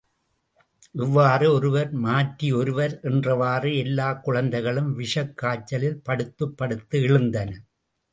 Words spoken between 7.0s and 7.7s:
எழுந்தன.